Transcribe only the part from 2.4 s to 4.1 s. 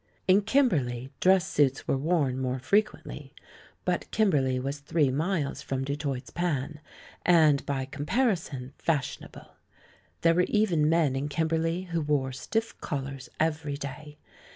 fre quently, but